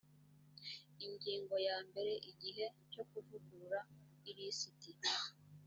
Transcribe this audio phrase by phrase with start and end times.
[1.05, 3.79] ingingo yambere igihe cyo kuvugurura
[4.29, 4.91] ilisiti